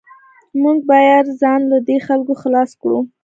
موږ 0.61 0.77
باید 0.91 1.25
ځان 1.41 1.61
له 1.71 1.77
دې 1.87 1.97
خلکو 2.07 2.33
خلاص 2.41 2.71
کړو 2.81 2.99